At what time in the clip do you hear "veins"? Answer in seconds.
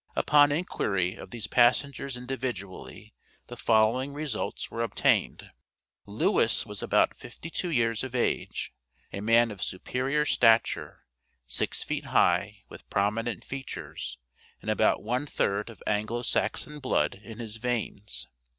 17.57-18.27